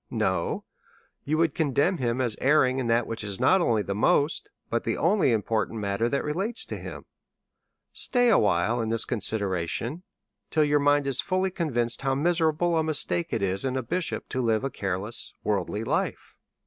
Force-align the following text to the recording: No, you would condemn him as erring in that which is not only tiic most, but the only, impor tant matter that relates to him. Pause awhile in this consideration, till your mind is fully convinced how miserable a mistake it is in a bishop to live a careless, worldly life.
No, 0.09 0.65
you 1.25 1.37
would 1.37 1.53
condemn 1.53 1.99
him 1.99 2.21
as 2.21 2.35
erring 2.41 2.79
in 2.79 2.87
that 2.87 3.05
which 3.05 3.23
is 3.23 3.39
not 3.39 3.61
only 3.61 3.83
tiic 3.83 3.95
most, 3.97 4.49
but 4.67 4.83
the 4.83 4.97
only, 4.97 5.27
impor 5.29 5.67
tant 5.67 5.79
matter 5.79 6.09
that 6.09 6.23
relates 6.23 6.65
to 6.65 6.79
him. 6.79 7.05
Pause 7.93 8.31
awhile 8.31 8.81
in 8.81 8.89
this 8.89 9.05
consideration, 9.05 10.01
till 10.49 10.63
your 10.63 10.79
mind 10.79 11.05
is 11.05 11.21
fully 11.21 11.51
convinced 11.51 12.01
how 12.01 12.15
miserable 12.15 12.75
a 12.79 12.83
mistake 12.83 13.27
it 13.31 13.43
is 13.43 13.63
in 13.63 13.77
a 13.77 13.83
bishop 13.83 14.27
to 14.29 14.41
live 14.41 14.63
a 14.63 14.71
careless, 14.71 15.35
worldly 15.43 15.83
life. 15.83 16.33